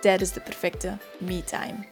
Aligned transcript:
tijdens 0.00 0.32
de 0.32 0.40
perfecte 0.40 0.96
me-time. 1.18 1.86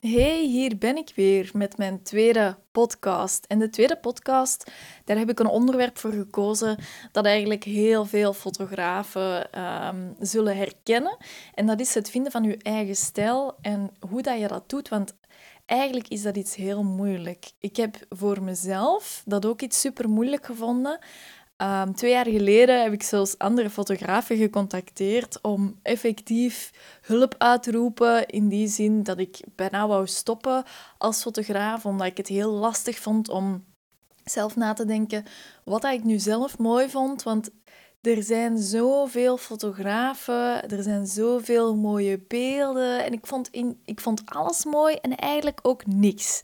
Hey, 0.00 0.44
hier 0.44 0.78
ben 0.78 0.96
ik 0.96 1.12
weer 1.14 1.50
met 1.52 1.76
mijn 1.76 2.02
tweede 2.02 2.58
podcast. 2.72 3.44
En 3.46 3.58
de 3.58 3.70
tweede 3.70 3.96
podcast, 3.96 4.70
daar 5.04 5.18
heb 5.18 5.30
ik 5.30 5.38
een 5.38 5.46
onderwerp 5.46 5.98
voor 5.98 6.12
gekozen 6.12 6.78
dat 7.12 7.24
eigenlijk 7.24 7.64
heel 7.64 8.04
veel 8.04 8.32
fotografen 8.32 9.52
ehm, 9.52 10.12
zullen 10.18 10.56
herkennen. 10.56 11.16
En 11.54 11.66
dat 11.66 11.80
is 11.80 11.94
het 11.94 12.10
vinden 12.10 12.32
van 12.32 12.42
je 12.42 12.56
eigen 12.56 12.96
stijl 12.96 13.56
en 13.60 13.90
hoe 14.08 14.22
dat 14.22 14.40
je 14.40 14.48
dat 14.48 14.68
doet. 14.68 14.88
Want 14.88 15.14
eigenlijk 15.66 16.08
is 16.08 16.22
dat 16.22 16.36
iets 16.36 16.54
heel 16.54 16.82
moeilijk. 16.82 17.50
Ik 17.58 17.76
heb 17.76 17.96
voor 18.08 18.42
mezelf 18.42 19.22
dat 19.24 19.46
ook 19.46 19.60
iets 19.60 19.80
super 19.80 20.08
moeilijk 20.08 20.46
gevonden. 20.46 20.98
Ehm, 21.56 21.92
twee 21.92 22.10
jaar 22.10 22.26
geleden 22.26 22.82
heb 22.82 22.92
ik 22.92 23.02
zelfs 23.02 23.38
andere 23.38 23.70
fotografen 23.70 24.36
gecontacteerd 24.36 25.40
om 25.42 25.78
effectief 25.82 26.70
hulp 27.02 27.34
uit 27.38 27.62
te 27.62 27.70
roepen. 27.70 28.26
In 28.26 28.48
die 28.48 28.68
zin 28.68 29.02
dat 29.02 29.18
ik 29.18 29.40
bijna 29.54 29.86
wou 29.86 30.06
stoppen 30.06 30.64
als 30.98 31.22
fotograaf, 31.22 31.86
omdat 31.86 32.06
ik 32.06 32.16
het 32.16 32.28
heel 32.28 32.50
lastig 32.50 32.98
vond 32.98 33.28
om 33.28 33.64
zelf 34.24 34.56
na 34.56 34.72
te 34.72 34.84
denken 34.84 35.24
wat 35.64 35.84
ik 35.84 36.04
nu 36.04 36.18
zelf 36.18 36.58
mooi 36.58 36.88
vond. 36.88 37.22
Want 37.22 37.50
er 38.00 38.22
zijn 38.22 38.58
zoveel 38.58 39.36
fotografen, 39.36 40.68
er 40.68 40.82
zijn 40.82 41.06
zoveel 41.06 41.76
mooie 41.76 42.18
beelden. 42.28 43.04
En 43.04 43.12
ik 43.12 43.26
vond, 43.26 43.48
in, 43.50 43.80
ik 43.84 44.00
vond 44.00 44.22
alles 44.24 44.64
mooi 44.64 44.94
en 44.94 45.16
eigenlijk 45.16 45.58
ook 45.62 45.86
niks. 45.86 46.42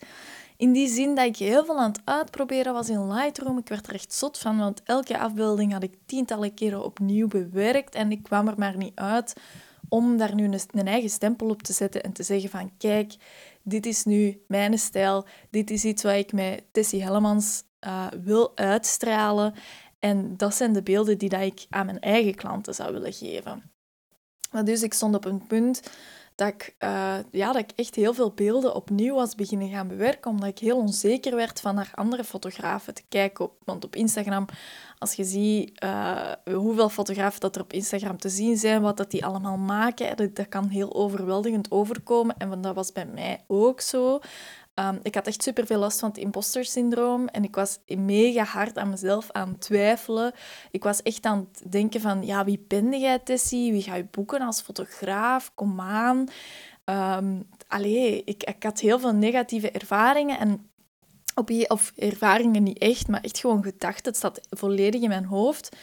In 0.62 0.72
die 0.72 0.88
zin 0.88 1.14
dat 1.14 1.26
ik 1.26 1.36
heel 1.36 1.64
veel 1.64 1.78
aan 1.78 1.90
het 1.90 2.00
uitproberen 2.04 2.72
was 2.72 2.88
in 2.88 3.12
Lightroom. 3.12 3.58
Ik 3.58 3.68
werd 3.68 3.86
er 3.86 3.94
echt 3.94 4.12
zot 4.12 4.38
van, 4.38 4.58
want 4.58 4.82
elke 4.82 5.18
afbeelding 5.18 5.72
had 5.72 5.82
ik 5.82 5.94
tientallen 6.06 6.54
keren 6.54 6.84
opnieuw 6.84 7.28
bewerkt 7.28 7.94
en 7.94 8.10
ik 8.12 8.22
kwam 8.22 8.48
er 8.48 8.58
maar 8.58 8.76
niet 8.76 8.94
uit 8.94 9.32
om 9.88 10.16
daar 10.16 10.34
nu 10.34 10.44
een, 10.44 10.86
eigen 10.86 11.10
stempel 11.10 11.48
op 11.48 11.62
te 11.62 11.72
zetten 11.72 12.02
en 12.02 12.12
te 12.12 12.22
zeggen 12.22 12.50
van 12.50 12.72
kijk, 12.78 13.14
dit 13.62 13.86
is 13.86 14.04
nu 14.04 14.42
mijn 14.46 14.78
stijl, 14.78 15.26
dit 15.50 15.70
is 15.70 15.84
iets 15.84 16.02
wat 16.02 16.14
ik 16.14 16.32
met 16.32 16.64
Tessie 16.72 17.02
Hellemans 17.02 17.62
uh, 17.86 18.06
wil 18.24 18.56
uitstralen 18.56 19.54
en 19.98 20.36
dat 20.36 20.54
zijn 20.54 20.72
de 20.72 20.82
beelden 20.82 21.18
die 21.18 21.28
dat 21.28 21.40
ik 21.40 21.66
aan 21.70 21.86
mijn 21.86 22.00
eigen 22.00 22.34
klanten 22.34 22.74
zou 22.74 22.92
willen 22.92 23.12
geven. 23.12 23.72
Dus 24.64 24.82
ik 24.82 24.94
stond 24.94 25.14
op 25.14 25.24
een 25.24 25.46
punt 25.46 25.82
dat 26.34 26.48
ik, 26.48 26.74
uh, 26.78 27.14
ja, 27.30 27.52
dat 27.52 27.62
ik 27.62 27.70
echt 27.76 27.94
heel 27.94 28.14
veel 28.14 28.30
beelden 28.30 28.74
opnieuw 28.74 29.14
was 29.14 29.34
beginnen 29.34 29.68
gaan 29.68 29.88
bewerken, 29.88 30.30
omdat 30.30 30.48
ik 30.48 30.58
heel 30.58 30.76
onzeker 30.76 31.36
werd 31.36 31.60
van 31.60 31.74
naar 31.74 31.90
andere 31.94 32.24
fotografen 32.24 32.94
te 32.94 33.02
kijken. 33.08 33.44
Op, 33.44 33.52
want 33.64 33.84
op 33.84 33.96
Instagram, 33.96 34.46
als 34.98 35.14
je 35.14 35.24
ziet 35.24 35.84
uh, 35.84 36.32
hoeveel 36.44 36.88
fotografen 36.88 37.40
dat 37.40 37.56
er 37.56 37.62
op 37.62 37.72
Instagram 37.72 38.18
te 38.18 38.28
zien 38.28 38.56
zijn, 38.56 38.82
wat 38.82 38.96
dat 38.96 39.10
die 39.10 39.24
allemaal 39.24 39.56
maken, 39.56 40.16
dat, 40.16 40.36
dat 40.36 40.48
kan 40.48 40.68
heel 40.68 40.94
overweldigend 40.94 41.70
overkomen. 41.70 42.36
En 42.36 42.60
dat 42.60 42.74
was 42.74 42.92
bij 42.92 43.06
mij 43.06 43.44
ook 43.46 43.80
zo. 43.80 44.20
Um, 44.74 45.00
ik 45.02 45.14
had 45.14 45.26
echt 45.26 45.42
super 45.42 45.66
veel 45.66 45.78
last 45.78 45.98
van 45.98 46.08
het 46.08 46.18
imposter 46.18 46.64
syndroom 46.64 47.28
en 47.28 47.44
ik 47.44 47.54
was 47.54 47.78
mega 47.86 48.44
hard 48.44 48.78
aan 48.78 48.90
mezelf 48.90 49.30
aan 49.30 49.48
het 49.48 49.60
twijfelen. 49.60 50.32
Ik 50.70 50.82
was 50.82 51.02
echt 51.02 51.24
aan 51.24 51.48
het 51.52 51.72
denken 51.72 52.00
van, 52.00 52.26
ja, 52.26 52.44
wie 52.44 52.64
ben 52.68 53.00
jij, 53.00 53.18
Tessie? 53.18 53.72
Wie 53.72 53.82
ga 53.82 53.94
je 53.94 54.06
boeken 54.10 54.40
als 54.40 54.60
fotograaf? 54.60 55.54
Kom 55.54 55.80
aan. 55.80 56.28
Um, 56.84 57.48
allee, 57.68 58.22
ik, 58.24 58.42
ik 58.42 58.62
had 58.62 58.80
heel 58.80 58.98
veel 58.98 59.14
negatieve 59.14 59.70
ervaringen 59.70 60.38
en 60.38 60.70
op, 61.34 61.50
of 61.66 61.92
ervaringen 61.96 62.62
niet 62.62 62.78
echt, 62.78 63.08
maar 63.08 63.20
echt 63.20 63.38
gewoon 63.38 63.62
gedachten. 63.62 64.12
Het 64.12 64.20
zat 64.20 64.40
volledig 64.50 65.00
in 65.02 65.08
mijn 65.08 65.24
hoofd. 65.24 65.76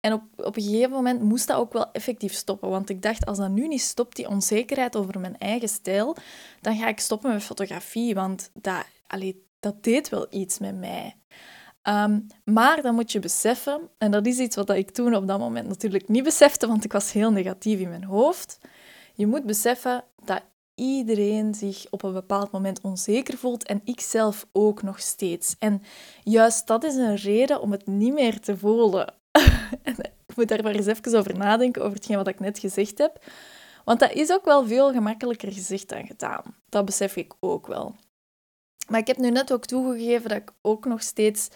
En 0.00 0.12
op, 0.12 0.22
op 0.36 0.56
een 0.56 0.62
gegeven 0.62 0.90
moment 0.90 1.22
moest 1.22 1.46
dat 1.46 1.56
ook 1.56 1.72
wel 1.72 1.92
effectief 1.92 2.32
stoppen. 2.32 2.70
Want 2.70 2.90
ik 2.90 3.02
dacht, 3.02 3.26
als 3.26 3.38
dat 3.38 3.50
nu 3.50 3.68
niet 3.68 3.80
stopt, 3.80 4.16
die 4.16 4.28
onzekerheid 4.28 4.96
over 4.96 5.20
mijn 5.20 5.38
eigen 5.38 5.68
stijl, 5.68 6.16
dan 6.60 6.76
ga 6.76 6.88
ik 6.88 7.00
stoppen 7.00 7.32
met 7.32 7.42
fotografie. 7.42 8.14
Want 8.14 8.50
dat, 8.54 8.84
allee, 9.06 9.46
dat 9.60 9.82
deed 9.82 10.08
wel 10.08 10.26
iets 10.30 10.58
met 10.58 10.76
mij. 10.76 11.16
Ehm, 11.82 12.20
maar 12.44 12.82
dan 12.82 12.94
moet 12.94 13.12
je 13.12 13.18
beseffen, 13.18 13.90
en 13.98 14.10
dat 14.10 14.26
is 14.26 14.38
iets 14.38 14.56
wat 14.56 14.70
ik 14.70 14.90
toen 14.90 15.14
op 15.14 15.26
dat 15.26 15.38
moment 15.38 15.68
natuurlijk 15.68 16.08
niet 16.08 16.24
besefte, 16.24 16.66
want 16.66 16.84
ik 16.84 16.92
was 16.92 17.12
heel 17.12 17.30
negatief 17.30 17.80
in 17.80 17.88
mijn 17.88 18.04
hoofd. 18.04 18.58
Je 19.14 19.26
moet 19.26 19.44
beseffen 19.44 20.04
dat 20.24 20.42
iedereen 20.74 21.54
zich 21.54 21.86
op 21.90 22.02
een 22.02 22.12
bepaald 22.12 22.50
moment 22.50 22.80
onzeker 22.80 23.38
voelt 23.38 23.66
en 23.66 23.80
ik 23.84 24.00
zelf 24.00 24.46
ook 24.52 24.82
nog 24.82 25.00
steeds. 25.00 25.56
En 25.58 25.82
juist 26.22 26.66
dat 26.66 26.84
is 26.84 26.94
een 26.94 27.16
reden 27.16 27.60
om 27.60 27.72
het 27.72 27.86
niet 27.86 28.12
meer 28.12 28.40
te 28.40 28.56
voelen. 28.56 29.14
ik 30.26 30.36
moet 30.36 30.48
daar 30.48 30.62
maar 30.62 30.74
eens 30.74 30.86
even 30.86 31.18
over 31.18 31.38
nadenken, 31.38 31.82
over 31.82 31.96
hetgeen 31.96 32.16
wat 32.16 32.28
ik 32.28 32.40
net 32.40 32.58
gezegd 32.58 32.98
heb. 32.98 33.24
Want 33.84 34.00
dat 34.00 34.12
is 34.12 34.32
ook 34.32 34.44
wel 34.44 34.66
veel 34.66 34.92
gemakkelijker 34.92 35.52
gezegd 35.52 35.88
dan 35.88 36.06
gedaan. 36.06 36.42
Dat 36.68 36.84
besef 36.84 37.16
ik 37.16 37.34
ook 37.40 37.66
wel. 37.66 37.94
Maar 38.88 39.00
ik 39.00 39.06
heb 39.06 39.16
nu 39.16 39.30
net 39.30 39.52
ook 39.52 39.64
toegegeven 39.64 40.28
dat 40.28 40.38
ik 40.38 40.52
ook 40.62 40.84
nog 40.84 41.02
steeds 41.02 41.48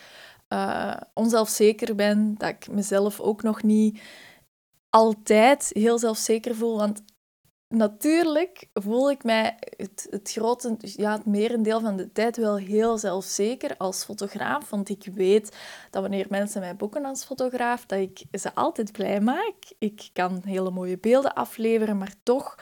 uh, 0.48 0.96
onzelfzeker 1.14 1.94
ben. 1.94 2.34
Dat 2.38 2.48
ik 2.48 2.68
mezelf 2.68 3.20
ook 3.20 3.42
nog 3.42 3.62
niet 3.62 4.00
altijd 4.90 5.70
heel 5.72 5.98
zelfzeker 5.98 6.54
voel. 6.54 6.76
Want 6.76 7.02
natuurlijk 7.70 8.68
voel 8.72 9.10
ik 9.10 9.24
mij 9.24 9.56
het, 9.76 10.06
het, 10.10 10.30
grote, 10.32 10.76
ja, 10.78 11.12
het 11.12 11.26
merendeel 11.26 11.80
van 11.80 11.96
de 11.96 12.12
tijd 12.12 12.36
wel 12.36 12.56
heel 12.56 12.98
zelfzeker 12.98 13.76
als 13.76 14.04
fotograaf. 14.04 14.70
Want 14.70 14.88
ik 14.88 15.08
weet 15.14 15.56
dat 15.90 16.02
wanneer 16.02 16.26
mensen 16.28 16.60
mij 16.60 16.76
boeken 16.76 17.04
als 17.04 17.24
fotograaf, 17.24 17.86
dat 17.86 17.98
ik 17.98 18.22
ze 18.32 18.54
altijd 18.54 18.92
blij 18.92 19.20
maak. 19.20 19.54
Ik 19.78 20.10
kan 20.12 20.40
hele 20.44 20.70
mooie 20.70 20.98
beelden 20.98 21.34
afleveren, 21.34 21.98
maar 21.98 22.14
toch 22.22 22.54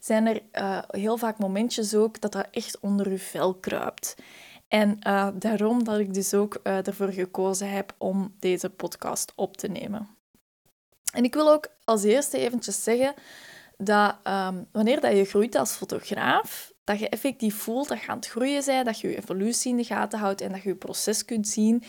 zijn 0.00 0.26
er 0.26 0.42
uh, 0.52 0.78
heel 0.86 1.16
vaak 1.16 1.38
momentjes 1.38 1.94
ook 1.94 2.20
dat 2.20 2.32
dat 2.32 2.46
echt 2.50 2.80
onder 2.80 3.06
uw 3.06 3.18
vel 3.18 3.54
kruipt. 3.54 4.14
En 4.68 4.98
uh, 5.06 5.28
daarom 5.34 5.84
dat 5.84 5.98
ik 5.98 6.14
dus 6.14 6.34
ook 6.34 6.60
uh, 6.62 6.86
ervoor 6.86 7.12
gekozen 7.12 7.70
heb 7.70 7.94
om 7.98 8.34
deze 8.38 8.70
podcast 8.70 9.32
op 9.36 9.56
te 9.56 9.68
nemen. 9.68 10.08
En 11.12 11.24
ik 11.24 11.34
wil 11.34 11.52
ook 11.52 11.68
als 11.84 12.02
eerste 12.02 12.38
eventjes 12.38 12.82
zeggen 12.82 13.14
dat 13.76 14.16
um, 14.24 14.66
wanneer 14.72 15.00
dat 15.00 15.16
je 15.16 15.24
groeit 15.24 15.54
als 15.54 15.72
fotograaf, 15.72 16.72
dat 16.84 16.98
je 16.98 17.08
effectief 17.08 17.56
voelt 17.56 17.88
dat 17.88 18.00
je 18.00 18.08
aan 18.08 18.16
het 18.16 18.28
groeien 18.28 18.62
bent, 18.64 18.84
dat 18.84 19.00
je 19.00 19.08
je 19.08 19.16
evolutie 19.16 19.70
in 19.70 19.76
de 19.76 19.84
gaten 19.84 20.18
houdt 20.18 20.40
en 20.40 20.52
dat 20.52 20.62
je 20.62 20.68
je 20.68 20.76
proces 20.76 21.24
kunt 21.24 21.48
zien. 21.48 21.82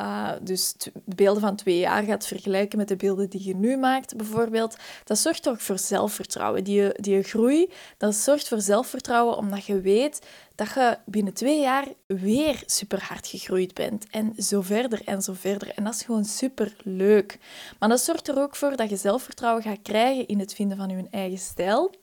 Uh, 0.00 0.30
dus 0.42 0.74
beelden 1.04 1.42
van 1.42 1.56
twee 1.56 1.78
jaar 1.78 2.02
gaat 2.02 2.26
vergelijken 2.26 2.78
met 2.78 2.88
de 2.88 2.96
beelden 2.96 3.30
die 3.30 3.44
je 3.44 3.56
nu 3.56 3.76
maakt, 3.76 4.16
bijvoorbeeld. 4.16 4.76
Dat 5.04 5.18
zorgt 5.18 5.42
toch 5.42 5.62
voor 5.62 5.78
zelfvertrouwen. 5.78 6.64
Die, 6.64 6.92
die 6.92 7.22
groei, 7.22 7.72
dat 7.96 8.14
zorgt 8.14 8.48
voor 8.48 8.60
zelfvertrouwen 8.60 9.36
omdat 9.36 9.64
je 9.66 9.80
weet 9.80 10.26
dat 10.54 10.74
je 10.74 10.98
binnen 11.06 11.32
twee 11.32 11.60
jaar 11.60 11.86
weer 12.06 12.62
super 12.66 13.02
hard 13.02 13.26
gegroeid 13.26 13.74
bent. 13.74 14.06
En 14.10 14.32
zo 14.36 14.60
verder 14.60 15.02
en 15.04 15.22
zo 15.22 15.32
verder. 15.32 15.72
En 15.74 15.84
dat 15.84 15.94
is 15.94 16.02
gewoon 16.02 16.24
super 16.24 16.76
leuk. 16.82 17.38
Maar 17.78 17.88
dat 17.88 18.00
zorgt 18.00 18.28
er 18.28 18.38
ook 18.38 18.56
voor 18.56 18.76
dat 18.76 18.90
je 18.90 18.96
zelfvertrouwen 18.96 19.62
gaat 19.62 19.82
krijgen 19.82 20.26
in 20.26 20.38
het 20.38 20.54
vinden 20.54 20.76
van 20.76 20.88
je 20.88 21.06
eigen 21.10 21.38
stijl. 21.38 21.94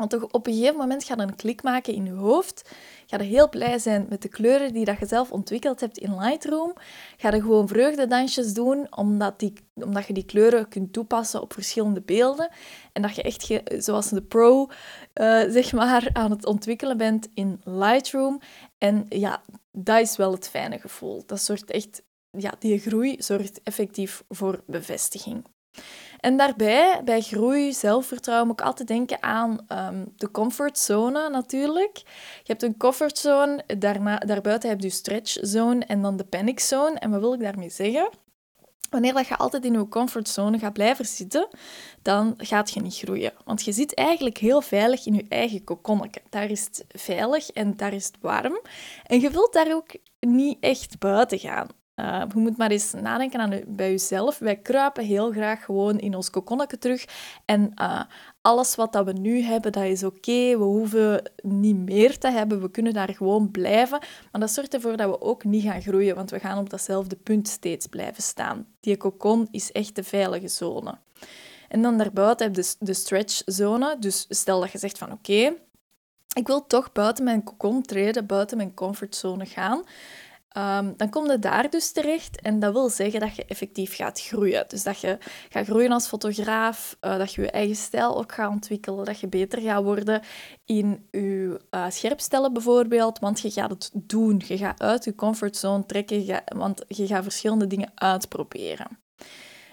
Want 0.00 0.12
toch 0.12 0.30
op 0.30 0.46
een 0.46 0.54
gegeven 0.54 0.76
moment 0.76 1.04
gaat 1.04 1.18
er 1.18 1.28
een 1.28 1.36
klik 1.36 1.62
maken 1.62 1.94
in 1.94 2.04
je 2.04 2.12
hoofd. 2.12 2.70
Ga 3.06 3.16
je 3.16 3.22
heel 3.22 3.48
blij 3.48 3.78
zijn 3.78 4.06
met 4.08 4.22
de 4.22 4.28
kleuren 4.28 4.72
die 4.72 4.84
dat 4.84 4.98
je 4.98 5.06
zelf 5.06 5.30
ontwikkeld 5.30 5.80
hebt 5.80 5.98
in 5.98 6.18
Lightroom. 6.18 6.72
Ga 7.16 7.34
je 7.34 7.40
gewoon 7.40 7.68
vreugdedansjes 7.68 8.52
doen, 8.52 8.86
omdat, 8.96 9.50
omdat 9.74 10.06
je 10.06 10.12
die 10.12 10.24
kleuren 10.24 10.68
kunt 10.68 10.92
toepassen 10.92 11.40
op 11.40 11.52
verschillende 11.52 12.00
beelden. 12.00 12.50
En 12.92 13.02
dat 13.02 13.14
je 13.14 13.22
echt, 13.22 13.60
zoals 13.84 14.08
de 14.08 14.22
pro, 14.22 14.66
uh, 14.66 14.70
zeg 15.48 15.72
maar, 15.72 16.10
aan 16.12 16.30
het 16.30 16.46
ontwikkelen 16.46 16.96
bent 16.96 17.28
in 17.34 17.60
Lightroom. 17.64 18.40
En 18.78 19.06
ja, 19.08 19.42
dat 19.72 20.00
is 20.00 20.16
wel 20.16 20.32
het 20.32 20.48
fijne 20.48 20.78
gevoel. 20.78 21.22
Dat 21.26 21.40
zorgt 21.40 21.70
echt, 21.70 22.02
ja, 22.30 22.54
die 22.58 22.78
groei 22.78 23.16
zorgt 23.18 23.60
effectief 23.62 24.24
voor 24.28 24.62
bevestiging. 24.66 25.44
En 26.20 26.36
daarbij, 26.36 27.00
bij 27.04 27.20
groei, 27.20 27.72
zelfvertrouwen, 27.72 28.46
moet 28.46 28.60
ik 28.60 28.66
altijd 28.66 28.88
denken 28.88 29.22
aan 29.22 29.58
um, 29.72 30.12
de 30.16 30.30
comfortzone 30.30 31.28
natuurlijk. 31.28 31.96
Je 32.42 32.52
hebt 32.52 32.62
een 32.62 32.76
comfortzone, 32.76 33.64
daarna, 33.78 34.18
daarbuiten 34.18 34.68
heb 34.68 34.80
je 34.80 34.90
stretchzone 34.90 35.84
en 35.84 36.02
dan 36.02 36.16
de 36.16 36.24
paniczone. 36.24 36.98
En 36.98 37.10
wat 37.10 37.20
wil 37.20 37.32
ik 37.32 37.40
daarmee 37.40 37.70
zeggen? 37.70 38.08
Wanneer 38.90 39.12
dat 39.12 39.26
je 39.26 39.36
altijd 39.36 39.64
in 39.64 39.72
je 39.72 39.88
comfortzone 39.88 40.58
gaat 40.58 40.72
blijven 40.72 41.04
zitten, 41.04 41.48
dan 42.02 42.34
gaat 42.36 42.70
je 42.70 42.80
niet 42.80 42.96
groeien. 42.96 43.32
Want 43.44 43.64
je 43.64 43.72
zit 43.72 43.94
eigenlijk 43.94 44.38
heel 44.38 44.60
veilig 44.60 45.06
in 45.06 45.14
je 45.14 45.26
eigen 45.28 45.64
kokonnetje. 45.64 46.22
Daar 46.28 46.50
is 46.50 46.64
het 46.64 46.84
veilig 46.88 47.50
en 47.50 47.76
daar 47.76 47.92
is 47.92 48.06
het 48.06 48.16
warm. 48.20 48.60
En 49.06 49.20
je 49.20 49.30
wilt 49.30 49.52
daar 49.52 49.74
ook 49.74 49.96
niet 50.20 50.56
echt 50.60 50.98
buiten 50.98 51.38
gaan. 51.38 51.68
Uh, 52.00 52.22
je 52.34 52.40
moet 52.40 52.56
maar 52.56 52.70
eens 52.70 52.92
nadenken 52.92 53.40
aan 53.40 53.60
bij 53.66 53.90
jezelf. 53.90 54.38
Wij 54.38 54.56
kruipen 54.56 55.04
heel 55.04 55.30
graag 55.30 55.64
gewoon 55.64 55.98
in 55.98 56.14
ons 56.14 56.30
kokonnetje 56.30 56.78
terug. 56.78 57.04
En 57.44 57.72
uh, 57.80 58.02
alles 58.40 58.74
wat 58.74 58.92
dat 58.92 59.04
we 59.04 59.12
nu 59.12 59.40
hebben, 59.40 59.72
dat 59.72 59.84
is 59.84 60.04
oké. 60.04 60.58
We 60.58 60.64
hoeven 60.64 61.30
niet 61.42 61.76
meer 61.76 62.18
te 62.18 62.30
hebben. 62.30 62.60
We 62.60 62.70
kunnen 62.70 62.92
daar 62.92 63.14
gewoon 63.14 63.50
blijven. 63.50 63.98
Maar 64.32 64.40
dat 64.40 64.50
zorgt 64.50 64.74
ervoor 64.74 64.96
dat 64.96 65.08
we 65.10 65.20
ook 65.20 65.44
niet 65.44 65.62
gaan 65.62 65.82
groeien, 65.82 66.14
want 66.14 66.30
we 66.30 66.38
gaan 66.38 66.58
op 66.58 66.70
datzelfde 66.70 67.16
punt 67.16 67.48
steeds 67.48 67.86
blijven 67.86 68.22
staan. 68.22 68.66
Die 68.80 68.96
kokon 68.96 69.48
is 69.50 69.72
echt 69.72 69.96
de 69.96 70.04
veilige 70.04 70.48
zone. 70.48 70.98
En 71.68 71.82
dan 71.82 71.98
daarbuiten 71.98 72.46
heb 72.46 72.56
je 72.56 72.74
de, 72.78 72.94
stretchzone. 72.94 73.96
Dus 73.98 74.26
stel 74.28 74.60
dat 74.60 74.72
je 74.72 74.78
zegt 74.78 74.98
van 74.98 75.12
oké, 75.12 75.54
ik 76.36 76.46
wil 76.46 76.66
toch 76.66 76.92
buiten 76.92 77.24
mijn 77.24 77.42
kokon 77.42 77.82
treden, 77.82 78.26
buiten 78.26 78.56
mijn 78.56 78.74
comfortzone 78.74 79.46
gaan. 79.46 79.82
Um, 80.58 80.94
dan 80.96 81.10
kom 81.10 81.30
je 81.30 81.38
daar 81.38 81.70
dus 81.70 81.92
terecht 81.92 82.40
en 82.40 82.60
dat 82.60 82.72
wil 82.72 82.88
zeggen 82.88 83.20
dat 83.20 83.36
je 83.36 83.44
effectief 83.44 83.96
gaat 83.96 84.20
groeien. 84.20 84.64
Dus 84.68 84.82
dat 84.82 85.00
je 85.00 85.18
gaat 85.48 85.66
groeien 85.66 85.92
als 85.92 86.06
fotograaf, 86.06 86.96
uh, 87.00 87.18
dat 87.18 87.34
je 87.34 87.42
je 87.42 87.50
eigen 87.50 87.76
stijl 87.76 88.18
ook 88.18 88.32
gaat 88.32 88.50
ontwikkelen, 88.50 89.04
dat 89.04 89.20
je 89.20 89.28
beter 89.28 89.60
gaat 89.60 89.82
worden 89.82 90.22
in 90.64 91.06
je 91.10 91.60
uh, 91.70 91.84
scherpstellen 91.88 92.52
bijvoorbeeld, 92.52 93.18
want 93.18 93.40
je 93.40 93.50
gaat 93.50 93.70
het 93.70 93.90
doen. 93.94 94.42
Je 94.46 94.58
gaat 94.58 94.80
uit 94.80 95.04
je 95.04 95.14
comfortzone 95.14 95.86
trekken, 95.86 96.42
want 96.56 96.84
je 96.88 97.06
gaat 97.06 97.22
verschillende 97.22 97.66
dingen 97.66 97.92
uitproberen. 97.94 98.98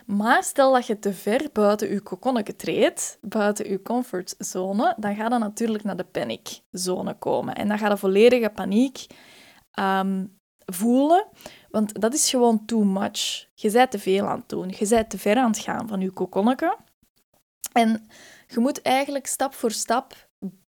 Maar 0.05 0.43
stel 0.43 0.73
dat 0.73 0.87
je 0.87 0.99
te 0.99 1.13
ver 1.13 1.49
buiten 1.53 1.89
je 1.89 2.01
kokonnetje 2.01 2.55
treedt, 2.55 3.17
buiten 3.21 3.69
je 3.69 3.81
comfortzone, 3.81 4.95
dan 4.97 5.15
gaat 5.15 5.31
je 5.31 5.37
natuurlijk 5.37 5.83
naar 5.83 5.97
de 5.97 6.03
paniczone 6.03 7.13
komen. 7.13 7.55
En 7.55 7.67
dan 7.67 7.77
gaat 7.77 7.91
de 7.91 7.97
volledige 7.97 8.49
paniek 8.49 9.05
um, 9.79 10.36
voelen, 10.73 11.27
want 11.69 12.01
dat 12.01 12.13
is 12.13 12.29
gewoon 12.29 12.65
too 12.65 12.83
much. 12.83 13.47
Je 13.53 13.71
bent 13.71 13.91
te 13.91 13.99
veel 13.99 14.27
aan 14.27 14.39
het 14.39 14.49
doen. 14.49 14.73
Je 14.77 14.87
bent 14.87 15.09
te 15.09 15.17
ver 15.17 15.37
aan 15.37 15.51
het 15.51 15.59
gaan 15.59 15.87
van 15.87 16.01
je 16.01 16.11
kokonnetje. 16.11 16.77
En 17.73 18.07
je 18.47 18.59
moet 18.59 18.81
eigenlijk 18.81 19.27
stap 19.27 19.53
voor 19.53 19.71
stap 19.71 20.27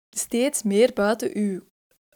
steeds 0.09 0.63
meer 0.63 0.91
buiten 0.93 1.41
je 1.41 1.63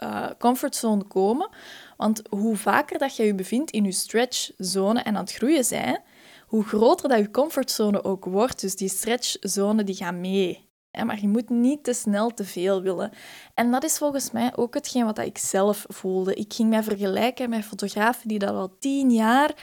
uh, 0.03 0.29
comfortzone 0.37 1.03
komen. 1.03 1.49
Want 1.97 2.21
hoe 2.29 2.55
vaker 2.55 2.99
dat 2.99 3.15
je 3.15 3.23
je 3.23 3.35
bevindt 3.35 3.71
in 3.71 3.83
je 3.83 3.91
stretchzone 3.91 5.01
en 5.01 5.15
aan 5.15 5.23
het 5.23 5.33
groeien 5.33 5.65
zijn, 5.65 6.01
hoe 6.45 6.63
groter 6.63 7.09
dat 7.09 7.19
je 7.19 7.31
comfortzone 7.31 8.03
ook 8.03 8.25
wordt. 8.25 8.61
Dus 8.61 8.75
die 8.75 8.89
stretchzone 8.89 9.83
die 9.83 9.95
gaat 9.95 10.13
mee. 10.13 10.69
Maar 10.91 11.21
je 11.21 11.27
moet 11.27 11.49
niet 11.49 11.83
te 11.83 11.93
snel 11.93 12.33
te 12.33 12.43
veel 12.43 12.81
willen. 12.81 13.11
En 13.53 13.71
dat 13.71 13.83
is 13.83 13.97
volgens 13.97 14.31
mij 14.31 14.51
ook 14.55 14.73
hetgeen 14.73 15.05
wat 15.05 15.17
ik 15.17 15.37
zelf 15.37 15.85
voelde. 15.87 16.33
Ik 16.33 16.53
ging 16.53 16.69
mij 16.69 16.83
vergelijken 16.83 17.49
met 17.49 17.65
fotografen 17.65 18.27
die 18.27 18.39
dat 18.39 18.49
al 18.49 18.75
tien 18.79 19.11
jaar 19.11 19.53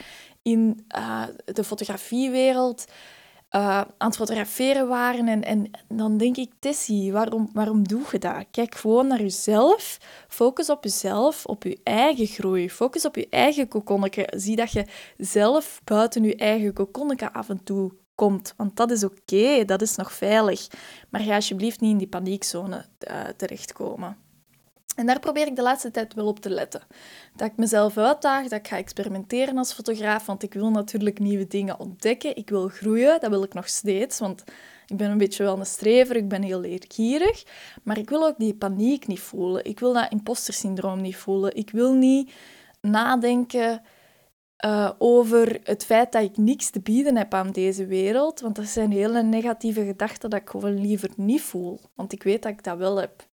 in 0.41 0.85
uh, 0.95 1.23
de 1.45 1.63
fotografiewereld 1.63 2.85
uh, 3.55 3.77
aan 3.77 4.07
het 4.07 4.15
fotograferen 4.15 4.87
waren. 4.87 5.27
En, 5.27 5.43
en 5.43 5.71
dan 5.87 6.17
denk 6.17 6.37
ik, 6.37 6.51
Tessie, 6.59 7.11
waarom, 7.11 7.49
waarom 7.53 7.87
doe 7.87 8.01
je 8.11 8.17
dat? 8.17 8.45
Kijk 8.51 8.75
gewoon 8.75 9.07
naar 9.07 9.21
jezelf. 9.21 9.97
Focus 10.27 10.69
op 10.69 10.83
jezelf, 10.83 11.45
op 11.45 11.63
je 11.63 11.79
eigen 11.83 12.27
groei. 12.27 12.69
Focus 12.69 13.05
op 13.05 13.15
je 13.15 13.27
eigen 13.29 13.67
kokonnetje. 13.67 14.33
Zie 14.35 14.55
dat 14.55 14.71
je 14.71 14.85
zelf 15.17 15.81
buiten 15.83 16.23
je 16.23 16.35
eigen 16.35 16.73
kokonnetje 16.73 17.33
af 17.33 17.49
en 17.49 17.63
toe 17.63 17.91
komt. 18.19 18.53
Want 18.57 18.75
dat 18.75 18.91
is 18.91 19.03
oké, 19.03 19.65
dat 19.65 19.81
is 19.81 19.95
nog 19.95 20.11
veilig. 20.13 20.67
Maar 21.09 21.21
ga 21.21 21.35
alsjeblieft 21.35 21.79
niet 21.79 21.91
in 21.91 21.97
die 21.97 22.07
paniekzone 22.07 22.85
uh, 23.11 23.21
terechtkomen. 23.37 24.17
En 24.95 25.05
daar 25.05 25.19
probeer 25.19 25.47
ik 25.47 25.55
de 25.55 25.61
laatste 25.61 25.91
tijd 25.91 26.13
wel 26.13 26.27
op 26.27 26.39
te 26.39 26.49
letten. 26.49 26.81
Dat 27.35 27.47
ik 27.47 27.57
mezelf 27.57 27.97
uitdaag, 27.97 28.47
dat 28.47 28.59
ik 28.59 28.67
ga 28.67 28.77
experimenteren 28.77 29.57
als 29.57 29.73
fotograaf, 29.73 30.25
want 30.25 30.43
ik 30.43 30.53
wil 30.53 30.69
natuurlijk 30.69 31.19
nieuwe 31.19 31.47
dingen 31.47 31.79
ontdekken. 31.79 32.35
Ik 32.35 32.49
wil 32.49 32.67
groeien, 32.67 33.19
dat 33.19 33.29
wil 33.29 33.43
ik 33.43 33.53
nog 33.53 33.67
steeds, 33.67 34.19
want 34.19 34.43
ik 34.87 34.97
ben 34.97 35.11
een 35.11 35.17
beetje 35.17 35.43
wel 35.43 35.59
een 35.59 35.65
strever, 35.65 36.15
ik 36.15 36.27
ben 36.27 36.41
heel 36.41 36.59
leergierig. 36.59 37.43
Maar 37.83 37.97
ik 37.97 38.09
wil 38.09 38.25
ook 38.25 38.37
die 38.37 38.55
paniek 38.55 39.07
niet 39.07 39.19
voelen. 39.19 39.65
Ik 39.65 39.79
wil 39.79 39.93
dat 39.93 40.11
imposter 40.11 40.97
niet 40.97 41.15
voelen. 41.15 41.55
Ik 41.55 41.71
wil 41.71 41.93
niet 41.93 42.31
nadenken 42.81 43.81
uh, 44.65 44.91
over 44.97 45.59
het 45.63 45.85
feit 45.85 46.11
dat 46.11 46.23
ik 46.23 46.37
niks 46.37 46.69
te 46.69 46.79
bieden 46.79 47.15
heb 47.15 47.33
aan 47.33 47.51
deze 47.51 47.85
wereld. 47.85 48.39
Want 48.39 48.55
dat 48.55 48.65
zijn 48.65 48.91
hele 48.91 49.23
negatieve 49.23 49.85
gedachten 49.85 50.29
dat 50.29 50.41
ik 50.41 50.49
gewoon 50.49 50.81
liever 50.81 51.09
niet 51.15 51.41
voel. 51.41 51.79
Want 51.95 52.13
ik 52.13 52.23
weet 52.23 52.41
dat 52.41 52.51
ik 52.51 52.63
dat 52.63 52.77
wel 52.77 52.97
heb. 52.97 53.27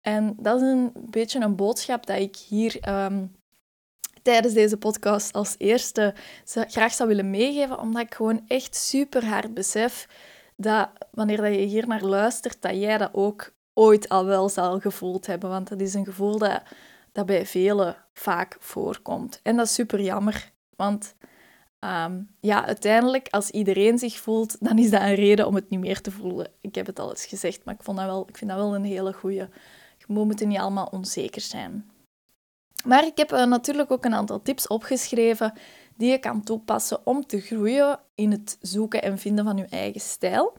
En 0.00 0.36
dat 0.38 0.60
is 0.60 0.68
een 0.68 0.92
beetje 0.94 1.40
een 1.40 1.56
boodschap 1.56 2.06
dat 2.06 2.18
ik 2.18 2.36
hier 2.36 2.88
um, 2.88 3.36
tijdens 4.22 4.54
deze 4.54 4.76
podcast 4.76 5.32
als 5.32 5.54
eerste 5.58 6.14
graag 6.44 6.92
zou 6.92 7.08
willen 7.08 7.30
meegeven. 7.30 7.78
Omdat 7.78 8.02
ik 8.02 8.14
gewoon 8.14 8.44
echt 8.46 8.76
super 8.76 9.26
hard 9.26 9.54
besef 9.54 10.08
dat 10.56 10.88
wanneer 11.10 11.36
dat 11.36 11.54
je 11.54 11.60
hier 11.60 11.86
naar 11.86 12.04
luistert, 12.04 12.62
dat 12.62 12.74
jij 12.74 12.98
dat 12.98 13.10
ook 13.12 13.52
ooit 13.74 14.08
al 14.08 14.24
wel 14.24 14.48
zal 14.48 14.80
gevoeld 14.80 15.26
hebben. 15.26 15.50
Want 15.50 15.68
dat 15.68 15.80
is 15.80 15.94
een 15.94 16.04
gevoel 16.04 16.38
dat, 16.38 16.62
dat 17.12 17.26
bij 17.26 17.46
velen 17.46 17.96
vaak 18.12 18.56
voorkomt. 18.58 19.40
En 19.42 19.56
dat 19.56 19.66
is 19.66 19.74
super 19.74 20.00
jammer. 20.00 20.54
Want 20.76 21.14
ehm, 21.78 22.22
ja, 22.40 22.66
uiteindelijk, 22.66 23.28
als 23.30 23.50
iedereen 23.50 23.98
zich 23.98 24.18
voelt, 24.20 24.56
dan 24.60 24.78
is 24.78 24.90
dat 24.90 25.00
een 25.00 25.14
reden 25.14 25.46
om 25.46 25.54
het 25.54 25.70
niet 25.70 25.80
meer 25.80 26.00
te 26.00 26.10
voelen. 26.10 26.48
Ik 26.60 26.74
heb 26.74 26.86
het 26.86 26.98
al 26.98 27.10
eens 27.10 27.26
gezegd, 27.26 27.64
maar 27.64 27.74
ik, 27.74 27.82
vond 27.82 27.96
dat 27.96 28.06
wel, 28.06 28.28
ik 28.28 28.36
vind 28.36 28.50
dat 28.50 28.58
wel 28.58 28.74
een 28.74 28.84
hele 28.84 29.12
goede. 29.12 29.48
Je 29.98 30.04
moet 30.06 30.46
niet 30.46 30.58
allemaal 30.58 30.88
onzeker 30.90 31.40
zijn. 31.40 31.90
Maar 32.84 33.06
ik 33.06 33.16
heb 33.16 33.32
uh, 33.32 33.44
natuurlijk 33.44 33.90
ook 33.90 34.04
een 34.04 34.14
aantal 34.14 34.42
tips 34.42 34.66
opgeschreven 34.66 35.52
die 35.96 36.10
je 36.10 36.18
kan 36.18 36.42
toepassen 36.42 37.06
om 37.06 37.26
te 37.26 37.40
groeien 37.40 37.98
in 38.14 38.30
het 38.30 38.58
zoeken 38.60 39.02
en 39.02 39.18
vinden 39.18 39.44
van 39.44 39.56
je 39.56 39.66
eigen 39.70 40.00
stijl. 40.00 40.52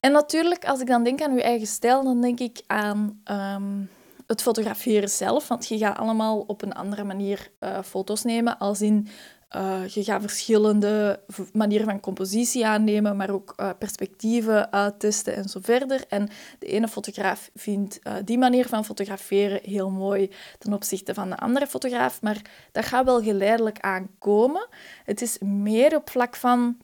En 0.00 0.12
natuurlijk, 0.12 0.64
als 0.64 0.80
ik 0.80 0.86
dan 0.86 1.04
denk 1.04 1.22
aan 1.22 1.34
je 1.34 1.42
eigen 1.42 1.66
stijl, 1.66 2.04
dan 2.04 2.20
denk 2.20 2.40
ik 2.40 2.62
aan 2.66 3.20
ehm, 3.24 3.82
het 4.26 4.42
fotograferen 4.42 5.08
zelf, 5.08 5.48
want 5.48 5.66
je 5.66 5.78
gaat 5.78 5.98
allemaal 5.98 6.40
op 6.40 6.62
een 6.62 6.72
andere 6.72 7.04
manier 7.04 7.50
uh, 7.60 7.82
foto's 7.82 8.22
nemen, 8.22 8.58
als 8.58 8.80
in 8.80 9.08
uh, 9.56 9.86
je 9.88 10.04
gaat 10.04 10.20
verschillende 10.20 11.20
manieren 11.52 11.86
van 11.86 12.00
compositie 12.00 12.66
aannemen, 12.66 13.16
maar 13.16 13.30
ook 13.30 13.54
uh, 13.56 13.70
perspectieven 13.78 14.72
uittesten 14.72 15.34
en 15.34 15.48
zo 15.48 15.60
verder. 15.62 16.04
En 16.08 16.28
de 16.58 16.66
ene 16.66 16.88
fotograaf 16.88 17.50
vindt 17.54 17.98
die 18.24 18.38
manier 18.38 18.66
van 18.66 18.84
fotograferen 18.84 19.60
heel 19.62 19.90
mooi 19.90 20.30
ten 20.58 20.72
opzichte 20.72 21.14
van 21.14 21.30
de 21.30 21.36
andere 21.36 21.66
fotograaf, 21.66 22.22
maar 22.22 22.42
dat 22.72 22.84
gaat 22.84 23.04
wel 23.04 23.22
geleidelijk 23.22 23.80
aankomen. 23.80 24.68
Het 25.04 25.22
is 25.22 25.38
meer 25.38 25.96
op 25.96 26.10
vlak 26.10 26.36
van 26.36 26.76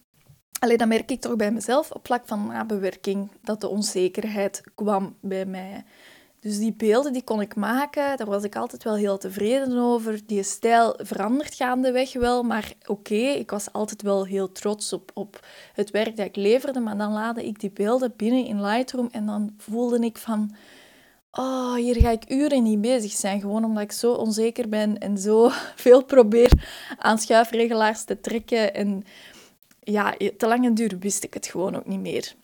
Alleen 0.62 0.76
dat 0.76 0.88
merk 0.88 1.10
ik 1.10 1.20
toch 1.20 1.36
bij 1.36 1.50
mezelf 1.50 1.90
op 1.90 2.06
vlak 2.06 2.26
van 2.26 2.46
nabewerking 2.46 3.30
dat 3.40 3.60
de 3.60 3.68
onzekerheid 3.68 4.62
kwam 4.74 5.16
bij 5.20 5.46
mij. 5.46 5.84
Dus 6.42 6.58
die 6.58 6.72
beelden 6.72 7.12
die 7.12 7.22
kon 7.22 7.40
ik 7.40 7.56
maken, 7.56 8.16
daar 8.16 8.26
was 8.26 8.42
ik 8.42 8.56
altijd 8.56 8.82
wel 8.82 8.94
heel 8.94 9.18
tevreden 9.18 9.78
over. 9.78 10.20
Die 10.26 10.42
stijl 10.42 10.94
verandert 10.98 11.54
gaandeweg 11.54 12.12
wel, 12.12 12.42
maar 12.42 12.72
oké, 12.86 13.14
ik 13.14 13.50
was 13.50 13.72
altijd 13.72 14.02
wel 14.02 14.26
heel 14.26 14.52
trots 14.52 14.92
op, 14.92 15.10
op 15.14 15.46
het 15.72 15.90
werk 15.90 16.16
dat 16.16 16.26
ik 16.26 16.36
leverde. 16.36 16.80
Maar 16.80 16.96
dan 16.96 17.12
laadde 17.12 17.46
ik 17.46 17.60
die 17.60 17.70
beelden 17.70 18.12
binnen 18.16 18.44
in 18.44 18.62
Lightroom 18.62 19.08
en 19.12 19.26
dan 19.26 19.54
voelde 19.58 19.98
ik 19.98 20.18
van... 20.18 20.54
Oh, 21.30 21.74
hier 21.74 21.96
ga 21.96 22.10
ik 22.10 22.30
uren 22.30 22.62
niet 22.62 22.80
bezig 22.80 23.12
zijn, 23.12 23.40
gewoon 23.40 23.64
omdat 23.64 23.82
ik 23.82 23.92
zo 23.92 24.12
onzeker 24.12 24.68
ben 24.68 24.98
en 24.98 25.18
zo 25.18 25.48
veel 25.84 26.04
probeer 26.04 26.50
aan 26.98 27.18
schuifregelaars 27.18 28.04
te 28.04 28.20
trekken. 28.20 28.74
En 28.74 29.04
ja, 29.80 30.14
te 30.36 30.46
lang 30.46 30.64
en 30.64 30.74
duur 30.74 30.98
wist 30.98 31.24
ik 31.24 31.34
het 31.34 31.46
gewoon 31.46 31.76
ook 31.76 31.86
niet 31.86 32.00
meer. 32.00 32.34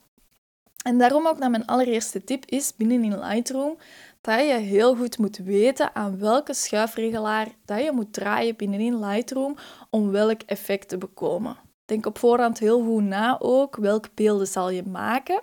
En 0.88 0.98
daarom 0.98 1.26
ook 1.26 1.38
naar 1.38 1.50
mijn 1.50 1.66
allereerste 1.66 2.24
tip 2.24 2.44
is 2.46 2.76
binnen 2.76 3.04
in 3.04 3.18
Lightroom 3.18 3.78
dat 4.20 4.40
je 4.40 4.52
heel 4.52 4.96
goed 4.96 5.18
moet 5.18 5.36
weten 5.36 5.94
aan 5.94 6.18
welke 6.18 6.54
schuifregelaar 6.54 7.48
dat 7.64 7.82
je 7.82 7.92
moet 7.92 8.12
draaien 8.12 8.56
binnenin 8.56 8.98
Lightroom 8.98 9.56
om 9.90 10.10
welk 10.10 10.40
effect 10.46 10.88
te 10.88 10.98
bekomen. 10.98 11.56
Denk 11.84 12.06
op 12.06 12.18
voorhand 12.18 12.58
heel 12.58 12.84
goed 12.84 13.02
na 13.02 13.36
ook 13.40 13.76
welke 13.76 14.08
beelden 14.14 14.46
zal 14.46 14.70
je 14.70 14.82
maken 14.82 15.42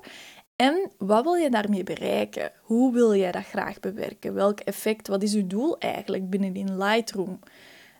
en 0.55 0.91
wat 0.97 1.23
wil 1.23 1.35
je 1.35 1.49
daarmee 1.49 1.83
bereiken? 1.83 2.51
Hoe 2.61 2.93
wil 2.93 3.15
jij 3.15 3.31
dat 3.31 3.45
graag 3.45 3.79
bewerken? 3.79 4.33
Welk 4.33 4.59
effect, 4.59 5.07
wat 5.07 5.23
is 5.23 5.33
je 5.33 5.47
doel 5.47 5.77
eigenlijk 5.77 6.29
binnenin 6.29 6.77
Lightroom? 6.77 7.39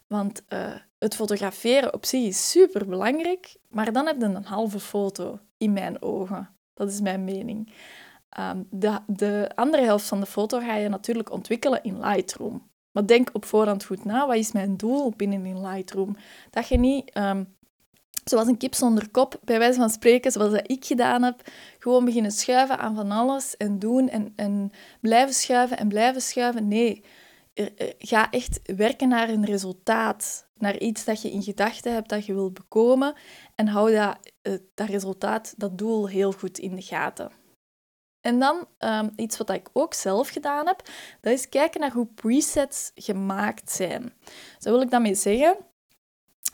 Want 0.08 0.44
uh, 0.50 0.76
het 1.00 1.16
fotograferen 1.16 1.94
op 1.94 2.06
zich 2.06 2.24
is 2.24 2.50
super 2.50 2.86
belangrijk, 2.86 3.56
maar 3.70 3.92
dan 3.92 4.06
heb 4.06 4.20
je 4.20 4.26
een 4.26 4.46
halve 4.46 4.80
foto 4.80 5.40
in 5.58 5.74
mijn 5.74 6.02
ogen. 6.02 6.55
Dat 6.76 6.90
is 6.90 7.02
mijn 7.02 7.24
mening. 7.24 7.74
Ehm, 8.30 8.64
de, 8.70 9.00
de 9.08 9.52
andere 9.56 9.84
helft 9.84 10.06
van 10.06 10.20
de 10.20 10.26
foto 10.26 10.60
ga 10.60 10.76
je 10.76 10.90
natuurlijk 10.90 11.32
ontwikkelen 11.32 11.84
in 11.84 12.00
Lightroom. 12.00 12.70
Maar 12.92 13.06
denk 13.06 13.30
op 13.34 13.46
voorhand 13.46 13.84
goed 13.84 14.06
na, 14.06 14.28
wat 14.28 14.36
is 14.36 14.52
mijn 14.52 14.78
doel 14.78 15.14
binnen 15.16 15.46
in 15.46 15.68
Lightroom? 15.68 16.18
Dat 16.50 16.68
je 16.68 16.78
niet 16.78 17.18
um, 17.18 17.56
zoals 18.24 18.48
een 18.48 18.58
kip 18.58 18.76
zonder 18.76 19.10
kop, 19.10 19.40
bij 19.44 19.60
wijze 19.60 19.80
van 19.80 19.90
spreken, 19.90 20.32
zoals 20.32 20.52
dat 20.52 20.72
ik 20.72 20.86
gedaan 20.86 21.24
heb. 21.24 21.42
Gewoon 21.80 22.06
beginnen 22.06 22.32
schuiven 22.32 22.78
aan 22.78 22.96
van 22.96 23.12
alles 23.12 23.58
en 23.58 23.80
doen 23.80 24.10
en, 24.10 24.34
en 24.36 24.72
blijven 25.02 25.34
schuiven 25.34 25.78
en 25.78 25.88
blijven 25.88 26.22
schuiven. 26.22 26.68
Nee, 26.68 27.04
ga 27.98 28.32
echt 28.32 28.60
werken 28.76 29.08
naar 29.08 29.30
een 29.30 29.46
resultaat, 29.46 30.48
naar 30.58 30.78
iets 30.80 31.06
dat 31.06 31.22
je 31.22 31.32
in 31.32 31.44
gedachten 31.44 31.94
hebt 31.94 32.10
dat 32.10 32.26
je 32.26 32.34
wilt 32.34 32.54
bekomen 32.54 33.14
en 33.56 33.68
hou 33.68 33.92
dat, 33.92 34.18
dat 34.74 34.90
resultaat, 34.90 35.54
dat 35.58 35.78
doel 35.78 36.08
heel 36.08 36.32
goed 36.32 36.58
in 36.58 36.76
de 36.76 36.82
gaten. 36.82 37.32
En 38.22 38.40
dan 38.40 38.68
um, 38.80 39.12
iets 39.16 39.38
wat 39.38 39.50
ik 39.50 39.70
ook 39.74 39.94
zelf 39.94 40.30
gedaan 40.30 40.68
heb, 40.68 40.82
dat 41.22 41.34
is 41.34 41.50
kijken 41.50 41.80
naar 41.80 41.92
hoe 41.92 42.08
presets 42.08 42.92
gemaakt 42.96 43.72
zijn. 43.72 44.14
Zo 44.60 44.72
wil 44.72 44.82
ik 44.82 44.90
daarmee 44.90 45.16
zeggen, 45.16 45.58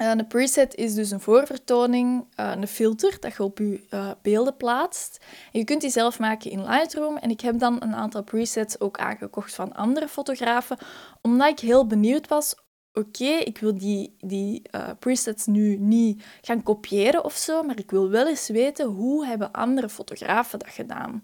uh, 0.01 0.09
een 0.09 0.27
preset 0.27 0.75
is 0.75 0.93
dus 0.93 1.11
een 1.11 1.19
voorvertoning, 1.19 2.27
uh, 2.39 2.51
een 2.55 2.67
filter 2.67 3.19
dat 3.19 3.35
je 3.35 3.43
op 3.43 3.57
je 3.57 3.87
uh, 3.89 4.11
beelden 4.21 4.57
plaatst. 4.57 5.25
Je 5.51 5.63
kunt 5.63 5.81
die 5.81 5.89
zelf 5.89 6.19
maken 6.19 6.51
in 6.51 6.63
Lightroom. 6.63 7.17
En 7.17 7.29
ik 7.29 7.41
heb 7.41 7.59
dan 7.59 7.77
een 7.79 7.95
aantal 7.95 8.23
presets 8.23 8.79
ook 8.79 8.97
aangekocht 8.97 9.53
van 9.53 9.73
andere 9.73 10.07
fotografen, 10.07 10.77
omdat 11.21 11.49
ik 11.49 11.59
heel 11.59 11.87
benieuwd 11.87 12.27
was. 12.27 12.55
Oké, 12.93 13.25
ik 13.25 13.57
wil 13.57 13.77
die, 13.77 14.15
die 14.17 14.61
presets 14.99 15.45
nu 15.45 15.77
niet 15.77 16.23
gaan 16.41 16.63
kopiëren 16.63 17.23
of 17.23 17.35
zo, 17.35 17.63
maar 17.63 17.79
ik 17.79 17.91
wil 17.91 18.09
wel 18.09 18.27
eens 18.27 18.47
weten 18.47 18.85
hoe 18.85 19.25
hebben 19.25 19.51
andere 19.51 19.89
fotografen 19.89 20.59
dat 20.59 20.69
gedaan. 20.69 21.23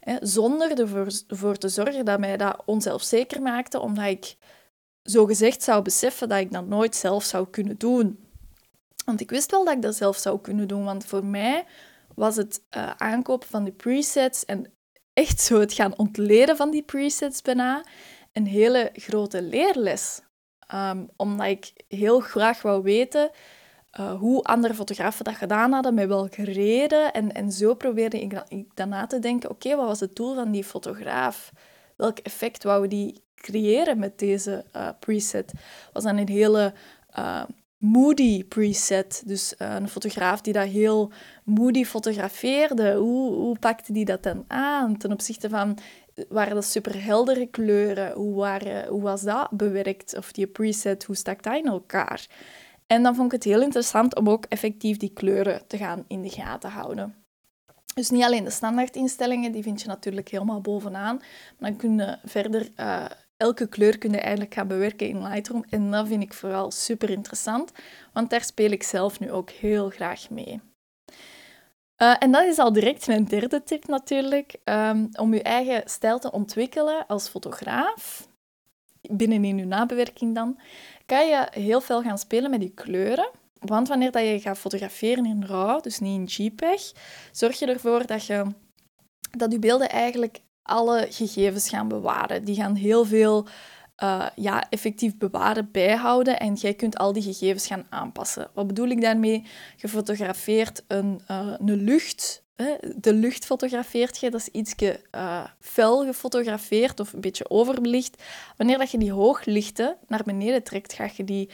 Hè, 0.00 0.16
zonder 0.20 0.78
ervoor 1.28 1.56
te 1.56 1.68
zorgen 1.68 2.04
dat 2.04 2.18
mij 2.18 2.36
dat 2.36 2.62
onzelfzeker 2.64 3.42
maakte, 3.42 3.80
omdat 3.80 4.04
ik 4.04 4.36
zo 5.02 5.26
gezegd 5.26 5.62
zou 5.62 5.82
beseffen 5.82 6.28
dat 6.28 6.38
ik 6.38 6.52
dat 6.52 6.66
nooit 6.66 6.96
zelf 6.96 7.24
zou 7.24 7.48
kunnen 7.50 7.78
doen. 7.78 8.28
Want 9.04 9.20
ik 9.20 9.30
wist 9.30 9.50
wel 9.50 9.64
dat 9.64 9.74
ik 9.74 9.82
dat 9.82 9.94
zelf 9.94 10.16
zou 10.16 10.40
kunnen 10.40 10.68
doen, 10.68 10.84
want 10.84 11.04
voor 11.04 11.24
mij 11.24 11.64
was 12.14 12.36
het 12.36 12.62
uh, 12.76 12.90
aankopen 12.96 13.48
van 13.48 13.64
die 13.64 13.72
presets 13.72 14.44
en 14.44 14.72
echt 15.12 15.40
zo 15.40 15.60
het 15.60 15.72
gaan 15.72 15.98
ontleden 15.98 16.56
van 16.56 16.70
die 16.70 16.82
presets 16.82 17.42
bijna 17.42 17.84
een 18.32 18.46
hele 18.46 18.90
grote 18.94 19.42
leerles. 19.42 20.20
Um, 20.74 21.08
omdat 21.16 21.46
ik 21.46 21.72
heel 21.88 22.20
graag 22.20 22.62
wou 22.62 22.82
weten 22.82 23.30
uh, 23.98 24.12
hoe 24.12 24.42
andere 24.42 24.74
fotografen 24.74 25.24
dat 25.24 25.34
gedaan 25.34 25.72
hadden, 25.72 25.94
met 25.94 26.08
welke 26.08 26.44
reden. 26.44 27.12
En, 27.12 27.32
en 27.32 27.52
zo 27.52 27.74
probeerde 27.74 28.20
ik, 28.20 28.42
ik 28.48 28.66
dan 28.74 28.88
na 28.88 29.06
te 29.06 29.18
denken, 29.18 29.50
oké, 29.50 29.76
wat 29.76 29.86
was 29.86 30.00
het 30.00 30.16
doel 30.16 30.34
van 30.34 30.50
die 30.50 30.64
fotograaf? 30.64 31.52
Welk 31.96 32.18
effect 32.18 32.62
wou 32.62 32.88
die 32.88 33.22
creëren 33.34 33.98
met 33.98 34.18
deze 34.18 34.64
uh, 34.76 34.88
preset. 34.98 35.52
was 35.92 36.02
dan 36.02 36.16
een 36.16 36.28
hele 36.28 36.72
uh, 37.18 37.42
moody 37.76 38.44
preset. 38.44 39.22
Dus 39.26 39.54
een 39.58 39.88
fotograaf 39.88 40.40
die 40.40 40.52
dat 40.52 40.68
heel 40.68 41.12
moody 41.44 41.84
fotografeerde. 41.84 42.94
Hoe, 42.94 43.34
hoe 43.34 43.58
pakte 43.58 43.92
die 43.92 44.04
dat 44.04 44.22
dan 44.22 44.44
aan 44.48 44.96
ten 44.96 45.12
opzichte 45.12 45.48
van... 45.48 45.78
Waren 46.28 46.54
dat 46.54 46.64
super 46.64 47.04
heldere 47.04 47.46
kleuren? 47.46 48.12
Hoe, 48.12 48.34
waren, 48.34 48.88
hoe 48.88 49.02
was 49.02 49.22
dat 49.22 49.50
bewerkt? 49.50 50.16
Of 50.16 50.32
die 50.32 50.46
preset, 50.46 51.04
hoe 51.04 51.16
stak 51.16 51.42
dat 51.42 51.56
in 51.56 51.66
elkaar? 51.66 52.26
En 52.86 53.02
dan 53.02 53.14
vond 53.14 53.26
ik 53.26 53.32
het 53.32 53.44
heel 53.44 53.62
interessant 53.62 54.16
om 54.16 54.28
ook 54.28 54.44
effectief 54.48 54.96
die 54.96 55.12
kleuren 55.12 55.66
te 55.66 55.76
gaan 55.76 56.04
in 56.08 56.22
de 56.22 56.30
gaten 56.30 56.70
houden. 56.70 57.14
Dus 57.94 58.10
niet 58.10 58.22
alleen 58.22 58.44
de 58.44 58.50
standaardinstellingen, 58.50 59.52
die 59.52 59.62
vind 59.62 59.82
je 59.82 59.88
natuurlijk 59.88 60.28
helemaal 60.28 60.60
bovenaan. 60.60 61.16
Maar 61.58 61.70
dan 61.70 61.76
kun 61.76 61.96
je 61.96 62.18
verder 62.24 62.68
uh, 62.76 63.04
elke 63.36 63.68
kleur 63.68 63.98
kun 63.98 64.14
eigenlijk 64.14 64.54
gaan 64.54 64.68
bewerken 64.68 65.08
in 65.08 65.22
Lightroom. 65.22 65.64
En 65.68 65.90
dat 65.90 66.08
vind 66.08 66.22
ik 66.22 66.34
vooral 66.34 66.70
super 66.70 67.10
interessant, 67.10 67.72
want 68.12 68.30
daar 68.30 68.44
speel 68.44 68.70
ik 68.70 68.82
zelf 68.82 69.20
nu 69.20 69.30
ook 69.30 69.50
heel 69.50 69.90
graag 69.90 70.30
mee. 70.30 70.60
Uh, 72.02 72.14
en 72.18 72.32
dat 72.32 72.46
is 72.46 72.58
al 72.58 72.72
direct 72.72 73.06
mijn 73.06 73.24
derde 73.24 73.62
tip 73.62 73.86
natuurlijk. 73.86 74.56
Um, 74.64 75.08
om 75.12 75.34
je 75.34 75.42
eigen 75.42 75.82
stijl 75.84 76.18
te 76.18 76.32
ontwikkelen 76.32 77.06
als 77.06 77.28
fotograaf, 77.28 78.28
binnenin 79.00 79.58
je 79.58 79.64
nabewerking 79.64 80.34
dan, 80.34 80.58
kan 81.06 81.26
je 81.26 81.46
heel 81.50 81.80
veel 81.80 82.02
gaan 82.02 82.18
spelen 82.18 82.50
met 82.50 82.60
die 82.60 82.74
kleuren. 82.74 83.30
Want 83.58 83.88
wanneer 83.88 84.10
dat 84.10 84.22
je 84.22 84.40
gaat 84.40 84.58
fotograferen 84.58 85.26
in 85.26 85.44
RAW, 85.44 85.82
dus 85.82 85.98
niet 85.98 86.38
in 86.38 86.44
JPEG, 86.44 86.92
zorg 87.32 87.58
je 87.58 87.66
ervoor 87.66 88.06
dat 88.06 88.26
je 88.26 88.44
dat 89.30 89.52
je 89.52 89.58
beelden 89.58 89.88
eigenlijk 89.88 90.40
alle 90.62 91.06
gegevens 91.10 91.68
gaan 91.68 91.88
bewaren. 91.88 92.44
Die 92.44 92.54
gaan 92.54 92.74
heel 92.74 93.04
veel 93.04 93.46
uh, 94.02 94.26
ja, 94.34 94.68
effectief 94.70 95.16
bewaren, 95.18 95.70
bijhouden 95.70 96.40
en 96.40 96.54
jij 96.54 96.74
kunt 96.74 96.98
al 96.98 97.12
die 97.12 97.22
gegevens 97.22 97.66
gaan 97.66 97.86
aanpassen. 97.88 98.50
Wat 98.54 98.66
bedoel 98.66 98.88
ik 98.88 99.00
daarmee? 99.00 99.44
Je 99.76 99.88
fotografeert 99.88 100.84
een, 100.86 101.20
uh, 101.30 101.54
een 101.58 101.82
lucht. 101.82 102.44
Hè? 102.56 102.74
De 102.96 103.12
lucht 103.12 103.44
fotografeert 103.44 104.18
je, 104.18 104.30
dat 104.30 104.40
is 104.40 104.48
iets 104.48 104.74
uh, 105.14 105.44
fel 105.60 106.04
gefotografeerd 106.04 107.00
of 107.00 107.12
een 107.12 107.20
beetje 107.20 107.50
overbelicht. 107.50 108.22
Wanneer 108.56 108.78
dat 108.78 108.90
je 108.90 108.98
die 108.98 109.12
hooglichten 109.12 109.96
naar 110.06 110.22
beneden 110.24 110.62
trekt, 110.62 110.92
ga 110.92 111.10
je 111.16 111.24
die 111.24 111.50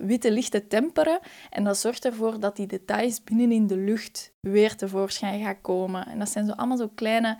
witte 0.00 0.30
lichten 0.30 0.68
temperen. 0.68 1.18
En 1.50 1.64
dat 1.64 1.78
zorgt 1.78 2.04
ervoor 2.04 2.40
dat 2.40 2.56
die 2.56 2.66
details 2.66 3.24
binnenin 3.24 3.66
de 3.66 3.76
lucht 3.76 4.32
weer 4.40 4.76
tevoorschijn 4.76 5.42
gaan 5.42 5.60
komen. 5.60 6.06
En 6.06 6.18
dat 6.18 6.28
zijn 6.28 6.46
zo 6.46 6.52
allemaal 6.52 6.76
zo 6.76 6.88
kleine 6.94 7.38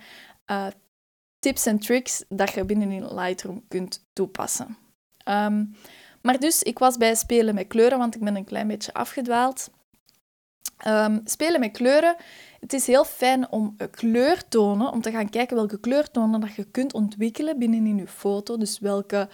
tips 1.43 1.65
en 1.65 1.79
tricks 1.79 2.23
dat 2.29 2.51
je 2.51 2.65
binnen 2.65 2.91
in 2.91 3.13
Lightroom 3.15 3.63
kunt 3.67 4.05
toepassen. 4.13 4.77
Ehm, 5.17 5.65
maar 6.21 6.39
dus, 6.39 6.63
ik 6.63 6.79
was 6.79 6.97
bij 6.97 7.15
spelen 7.15 7.55
met 7.55 7.67
kleuren, 7.67 7.97
want 7.97 8.15
ik 8.15 8.23
ben 8.23 8.35
een 8.35 8.43
klein 8.43 8.67
beetje 8.67 8.93
afgedwaald. 8.93 9.69
Um, 10.87 11.21
spelen 11.25 11.59
met 11.59 11.71
kleuren. 11.71 12.15
Het 12.59 12.73
is 12.73 12.87
heel 12.87 13.05
fijn 13.05 13.51
om 13.51 13.75
kleurtonen, 13.91 14.91
om 14.91 15.01
te 15.01 15.11
gaan 15.11 15.29
kijken 15.29 15.55
welke 15.55 15.79
kleurtonen 15.79 16.41
dat 16.41 16.55
je 16.55 16.63
kunt 16.63 16.93
ontwikkelen 16.93 17.59
binnen 17.59 17.85
in 17.85 17.97
je 17.97 18.07
foto. 18.07 18.57
Dus 18.57 18.79
welke 18.79 19.29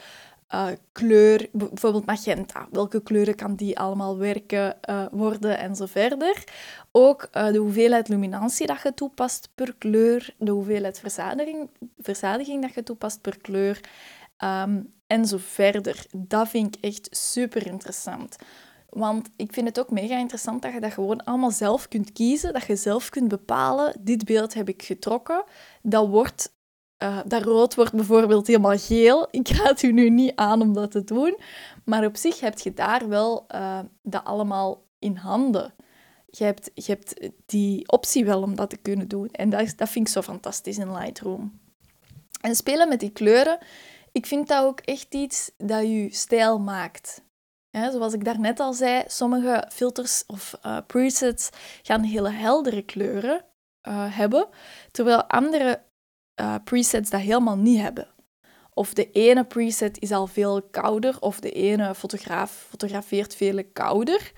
uh, 0.54 0.68
kleur, 0.92 1.50
bijvoorbeeld 1.52 2.06
magenta. 2.06 2.68
Welke 2.72 3.04
kleuren 3.04 3.36
kan 3.36 3.56
die 3.56 3.80
allemaal 3.80 4.18
werken 4.18 4.78
uh, 4.90 5.06
worden 5.12 5.58
en 5.58 5.76
zo 5.76 5.86
verder. 5.86 6.44
Ook 6.92 7.28
uh, 7.34 7.48
de 7.48 7.58
hoeveelheid 7.58 8.08
luminantie 8.08 8.68
dat 8.68 8.82
je 8.82 8.94
toepast 8.94 9.50
per 9.56 9.76
kleur, 9.78 10.36
de 10.38 10.52
hoeveelheid 10.52 11.00
verzadiging, 11.00 11.70
verzadiging 11.98 12.62
dat 12.62 12.74
je 12.74 12.84
toepast 12.84 13.22
per 13.22 13.38
kleur 13.38 13.80
um, 14.44 14.94
en 15.08 15.26
zo 15.26 15.38
verder. 15.40 16.06
Dat 16.18 16.50
vind 16.50 16.76
ik 16.76 16.84
echt 16.84 17.08
super 17.12 17.68
interessant. 17.68 18.36
Want 18.90 19.30
ik 19.36 19.54
vind 19.54 19.68
het 19.68 19.80
ook 19.80 19.92
mega 19.92 20.18
interessant 20.18 20.62
dat 20.62 20.74
je 20.74 20.80
dat 20.80 20.94
gewoon 20.94 21.24
allemaal 21.24 21.52
zelf 21.52 21.88
kunt 21.88 22.12
kiezen. 22.12 22.54
Dat 22.54 22.66
je 22.66 22.76
zelf 22.76 23.10
kunt 23.10 23.28
bepalen, 23.28 23.96
dit 24.00 24.26
beeld 24.26 24.54
heb 24.54 24.70
ik 24.70 24.84
getrokken. 24.84 25.44
Dat 25.82 26.08
wordt 26.08 26.54
uh, 27.04 27.20
dat 27.26 27.44
rood 27.44 27.76
wordt 27.76 27.94
bijvoorbeeld 27.94 28.48
helemaal 28.48 28.78
geel. 28.78 29.28
Ik 29.32 29.48
raad 29.48 29.82
u 29.82 29.92
nu 29.92 30.10
niet 30.10 30.36
aan 30.36 30.62
om 30.62 30.74
dat 30.74 30.92
te 30.92 31.04
doen. 31.04 31.38
Maar 31.86 32.06
op 32.06 32.18
zich 32.18 32.40
heb 32.40 32.60
je 32.60 32.74
daar 32.74 33.08
wel 33.08 33.46
uh, 33.56 33.80
dat 34.02 34.24
allemaal 34.24 34.84
in 35.00 35.16
handen. 35.16 35.74
Je 36.26 36.44
hebt, 36.44 36.72
je 36.74 36.92
hebt 36.92 37.30
die 37.46 37.92
optie 37.92 38.26
wel 38.26 38.42
om 38.42 38.56
dat 38.56 38.70
te 38.70 38.78
kunnen 38.78 39.08
doen. 39.08 39.30
En 39.32 39.50
dat, 39.50 39.74
dat 39.76 39.90
vind 39.90 40.08
ik 40.08 40.14
zo 40.14 40.22
fantastisch 40.22 40.78
in 40.78 40.92
Lightroom. 40.92 41.60
En 42.42 42.56
spelen 42.56 42.90
met 42.90 43.00
die 43.00 43.10
kleuren, 43.12 43.58
ik 44.12 44.26
vind 44.26 44.48
dat 44.48 44.64
ook 44.64 44.80
echt 44.80 45.14
iets 45.14 45.52
dat 45.58 45.82
je 45.82 46.08
stijl 46.12 46.60
maakt. 46.60 47.22
zoals 47.72 48.14
ik 48.14 48.26
daarnet 48.26 48.60
al 48.60 48.74
zei, 48.74 49.04
sommige 49.08 49.68
filters 49.72 50.24
of 50.28 50.60
uh, 50.66 50.78
presets 50.88 51.50
gaan 51.82 52.04
hele 52.04 52.30
heldere 52.30 52.82
kleuren 52.82 53.44
hebben, 53.92 54.48
terwijl 54.92 55.24
andere 55.24 55.82
uh, 56.42 56.56
presets 56.64 57.10
dat 57.10 57.22
helemaal 57.22 57.58
niet 57.58 57.82
hebben. 57.82 58.08
Of 58.74 58.94
de 58.94 59.12
ene 59.12 59.46
preset 59.46 60.00
is 60.00 60.12
al 60.12 60.28
veel 60.28 60.62
kouder, 60.62 61.20
of 61.20 61.40
de 61.40 61.52
ene 61.52 61.96
fotograaf 61.96 62.66
fotografeert 62.70 63.36
veel 63.36 63.64
kouder, 63.74 64.32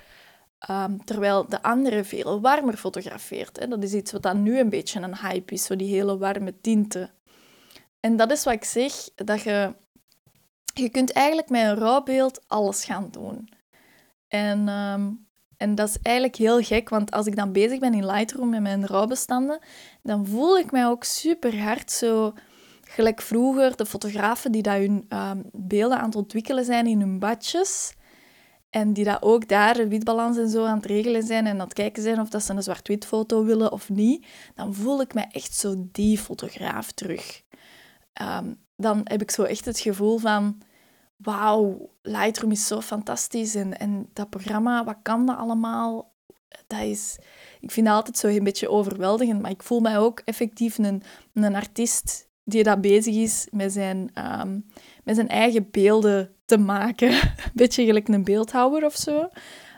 um, 0.70 1.05
terwijl 1.05 1.48
de 1.48 1.62
andere 1.62 2.03
veel 2.03 2.41
warmer 2.41 2.77
fotografeert. 2.77 3.70
Dat 3.70 3.84
is 3.84 3.93
iets 3.93 4.12
wat 4.12 4.24
dan 4.24 4.43
nu 4.43 4.60
een 4.60 4.70
beetje 4.70 5.01
een 5.01 5.17
hype 5.17 5.53
is, 5.53 5.63
zo 5.63 5.75
die 5.75 5.93
hele 5.93 6.17
warme 6.17 6.62
tinten. 6.62 7.12
En 8.00 8.15
dat 8.15 8.31
is 8.31 8.43
wat 8.43 8.53
ik 8.53 8.63
zeg, 8.63 8.93
dat 9.15 9.41
je... 9.41 9.75
Je 10.74 10.89
kunt 10.89 11.12
eigenlijk 11.12 11.50
met 11.50 11.62
een 11.62 11.75
rouwbeeld 11.75 12.43
alles 12.48 12.86
gaan 12.86 13.08
doen. 13.12 13.50
En 14.27 14.67
um, 14.67 15.27
en 15.62 15.75
dat 15.75 15.89
is 15.89 15.98
eigenlijk 16.01 16.36
heel 16.36 16.62
gek, 16.62 16.89
want 16.89 17.12
als 17.12 17.25
ik 17.25 17.36
dan 17.36 17.51
bezig 17.51 17.80
ben 17.80 17.94
in 17.94 18.06
Lightroom 18.06 18.50
met 18.50 18.62
mijn 18.62 18.88
rouwbestanden, 18.88 19.60
dan 20.03 20.27
voel 20.27 20.58
ik 20.58 20.72
mij 20.72 20.86
ook 20.86 21.03
super 21.03 21.62
hard 21.63 21.91
zo 21.91 22.34
gelijk 22.84 23.22
vroeger 23.22 23.75
de 23.75 23.86
fotografen 23.86 24.51
die 24.51 24.62
dat 24.62 24.75
hun 24.75 25.06
um, 25.10 25.44
beelden 25.51 25.98
aan 25.98 26.06
het 26.06 26.15
ontwikkelen 26.15 26.65
zijn 26.65 26.88
in 26.88 27.00
hun 27.00 27.20
badjes. 27.20 27.94
En 28.70 28.94
die 28.94 29.06
dat 29.06 29.22
ook 29.22 29.48
daar 29.48 29.74
de 29.74 29.88
witbalans 29.88 30.38
en 30.38 30.50
zo 30.50 30.65
aan 30.65 30.75
het 30.75 30.86
regelen 30.86 31.24
zijn 31.24 31.46
en 31.46 31.53
aan 31.53 31.60
het 31.60 31.74
kijken 31.74 32.03
zijn 32.03 32.20
of 32.20 32.30
dat 32.30 32.44
ze 32.44 32.53
een 32.53 32.63
zwart-wit 32.63 33.06
foto 33.06 33.44
willen 33.44 33.72
of 33.72 33.89
niet. 33.89 34.25
Dan 34.56 34.74
voel 34.74 35.01
ik 35.01 35.13
me 35.13 35.22
echt 35.32 35.53
zo 35.56 35.75
die 35.91 36.18
fotograaf 36.18 36.91
terug. 36.91 37.41
Um, 38.22 38.58
dan 38.75 39.01
heb 39.03 39.22
ik 39.22 39.32
zo 39.32 39.44
echt 39.44 39.65
het 39.65 39.80
gevoel 39.80 40.18
van 40.18 40.62
wauw, 41.22 41.90
Lightroom 42.01 42.51
is 42.51 42.68
zo 42.68 42.82
fantastisch 42.82 43.56
en, 43.56 43.80
en 43.80 44.10
dat 44.13 44.30
programma, 44.30 44.84
wat 44.84 44.98
kan 45.01 45.25
dat 45.25 45.38
allemaal? 45.38 46.12
dat 46.68 46.82
is... 46.82 47.18
Ik 47.60 47.72
vind 47.72 47.86
dat 47.86 47.96
altijd 47.96 48.18
zo 48.18 48.28
een 48.28 48.44
beetje 48.44 48.70
overweldigend, 48.70 49.42
maar 49.42 49.51
ik 49.51 49.63
voel 49.63 49.80
mij 49.80 49.98
ook 49.98 50.22
effectief 50.25 50.78
een, 50.78 51.04
een 51.34 51.56
artiest 51.56 52.30
die 52.44 52.63
dat 52.63 52.82
bezig 52.82 53.16
is 53.16 53.48
met 53.51 53.74
zijn, 53.74 54.10
ehm, 54.13 54.60
met 55.04 55.16
zijn 55.16 55.28
eigen 55.28 55.72
beelden 55.72 56.36
te 56.46 56.58
maken. 56.58 57.12
een 57.13 57.51
beetje 57.54 57.86
gelijk 57.86 58.08
een 58.08 58.24
beeldhouwer 58.24 58.86
of 58.86 58.96
zo. 58.96 59.30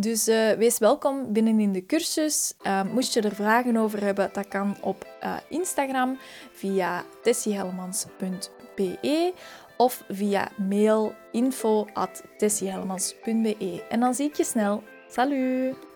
Dus 0.01 0.29
uh, 0.29 0.53
wees 0.53 0.79
welkom 0.79 1.33
binnenin 1.33 1.73
de 1.73 1.87
cursus. 1.87 2.55
Uh, 2.63 2.83
moest 2.93 3.15
je 3.15 3.21
er 3.21 3.35
vragen 3.35 3.77
over 3.77 4.03
hebben, 4.03 4.31
dat 4.33 4.49
kan 4.49 4.77
op 4.81 5.07
Instagram 5.49 6.19
via 6.53 7.05
tessiehelmans.be 7.23 9.33
of 9.77 10.05
via 10.09 10.49
mail 10.69 11.15
info.tessiehelmans.be. 11.33 13.85
En 13.89 14.01
dan 14.01 14.15
zie 14.15 14.29
ik 14.29 14.35
je 14.35 14.45
snel. 14.45 14.83
Salut! 15.09 15.88